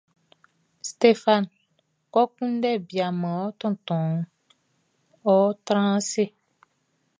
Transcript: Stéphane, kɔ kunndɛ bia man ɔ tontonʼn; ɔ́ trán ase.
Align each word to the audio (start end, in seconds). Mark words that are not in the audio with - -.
Stéphane, 0.89 1.51
kɔ 2.13 2.21
kunndɛ 2.35 2.69
bia 2.87 3.07
man 3.19 3.35
ɔ 3.45 3.47
tontonʼn; 3.59 4.21
ɔ́ 5.33 5.39
trán 5.65 5.89
ase. 5.97 6.23